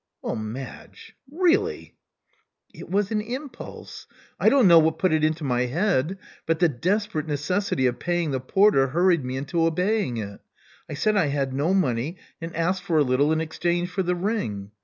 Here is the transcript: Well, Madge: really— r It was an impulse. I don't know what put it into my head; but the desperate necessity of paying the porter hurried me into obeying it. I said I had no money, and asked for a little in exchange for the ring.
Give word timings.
Well, 0.23 0.35
Madge: 0.35 1.15
really— 1.29 1.93
r 2.73 2.79
It 2.79 2.89
was 2.89 3.11
an 3.11 3.21
impulse. 3.21 4.07
I 4.39 4.49
don't 4.49 4.67
know 4.67 4.79
what 4.79 4.97
put 4.97 5.13
it 5.13 5.23
into 5.23 5.43
my 5.43 5.67
head; 5.67 6.17
but 6.47 6.57
the 6.57 6.67
desperate 6.69 7.27
necessity 7.27 7.85
of 7.85 7.99
paying 7.99 8.31
the 8.31 8.39
porter 8.39 8.87
hurried 8.87 9.23
me 9.23 9.37
into 9.37 9.63
obeying 9.63 10.17
it. 10.17 10.39
I 10.89 10.95
said 10.95 11.15
I 11.17 11.27
had 11.27 11.53
no 11.53 11.75
money, 11.75 12.17
and 12.41 12.55
asked 12.55 12.81
for 12.81 12.97
a 12.97 13.03
little 13.03 13.31
in 13.31 13.41
exchange 13.41 13.91
for 13.91 14.01
the 14.01 14.15
ring. 14.15 14.71